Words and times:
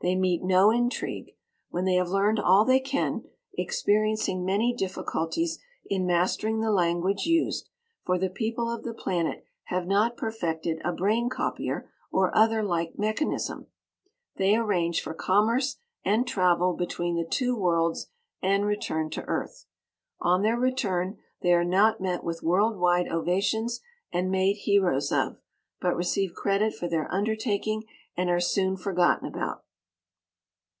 They 0.00 0.14
meet 0.16 0.42
no 0.42 0.70
intrigue. 0.70 1.34
When 1.70 1.86
they 1.86 1.94
have 1.94 2.10
learned 2.10 2.38
all 2.38 2.66
they 2.66 2.78
can 2.78 3.24
experiencing 3.56 4.44
many 4.44 4.74
difficulties 4.76 5.58
in 5.86 6.04
mastering 6.04 6.60
the 6.60 6.70
language 6.72 7.24
used, 7.24 7.70
for 8.04 8.18
the 8.18 8.28
people 8.28 8.70
of 8.70 8.84
the 8.84 8.92
planet 8.92 9.46
have 9.68 9.86
not 9.86 10.18
perfected 10.18 10.78
a 10.84 10.92
brain 10.92 11.30
copier 11.30 11.90
or 12.12 12.36
other 12.36 12.62
like 12.62 12.98
mechanism 12.98 13.66
they 14.36 14.54
arrange 14.56 15.00
for 15.00 15.14
commerce 15.14 15.78
and 16.04 16.26
travel 16.26 16.74
between 16.74 17.16
the 17.16 17.24
two 17.26 17.56
worlds 17.56 18.08
and 18.42 18.66
return 18.66 19.08
to 19.08 19.22
Earth. 19.24 19.64
On 20.20 20.42
their 20.42 20.58
return, 20.58 21.16
they 21.40 21.54
are 21.54 21.64
not 21.64 22.02
met 22.02 22.22
with 22.22 22.42
world 22.42 22.76
wide 22.76 23.08
ovations 23.08 23.80
and 24.12 24.30
made 24.30 24.56
heroes 24.56 25.10
of, 25.10 25.38
but 25.80 25.96
receive 25.96 26.34
credit 26.34 26.74
for 26.74 26.88
their 26.88 27.10
undertaking 27.10 27.84
and 28.14 28.28
are 28.28 28.38
soon 28.38 28.76
forgotten 28.76 29.26
about. 29.26 29.62